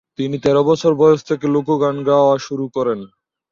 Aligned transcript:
তিনি 0.19 0.35
তের 0.43 0.57
বছর 0.69 0.91
বয়স 0.93 1.21
থেকে 1.29 1.45
লোক 1.47 1.67
গান 1.81 1.95
গাওয়া 2.07 2.35
শুরু 2.47 2.65
করেন। 2.75 2.99